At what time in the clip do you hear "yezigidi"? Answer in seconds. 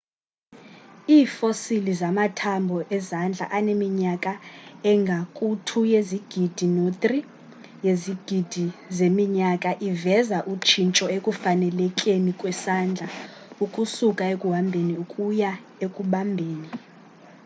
5.93-6.65, 7.85-8.65